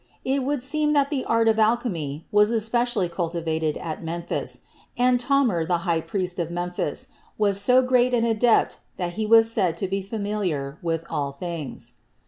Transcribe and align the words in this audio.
It 0.25 0.43
would 0.43 0.63
seem 0.63 0.93
that 0.93 1.11
the 1.11 1.23
art 1.25 1.47
of 1.47 1.59
alchemy 1.59 2.25
was 2.31 2.49
espe 2.51 2.81
cially 2.87 3.11
cultivated 3.11 3.77
at 3.77 4.03
Memphis, 4.03 4.61
and 4.97 5.19
Ptah 5.21 5.43
mer, 5.45 5.63
the 5.63 5.77
high 5.85 6.01
priest 6.01 6.39
of 6.39 6.49
Memphis, 6.49 7.09
was 7.37 7.61
so 7.61 7.83
great 7.83 8.11
an 8.15 8.25
adept 8.25 8.79
that 8.97 9.13
he 9.13 9.27
was 9.27 9.51
said 9.51 9.77
to 9.77 9.87
be 9.87 10.01
familiar 10.01 10.79
with 10.81 11.05
all 11.07 11.31
things. 11.31 11.93